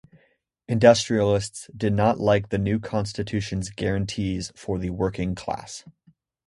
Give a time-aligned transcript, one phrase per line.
[0.67, 5.85] Industrialists did not like the new Constitution's guarantees for the working class.